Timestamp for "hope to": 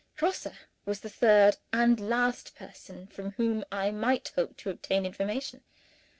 4.35-4.71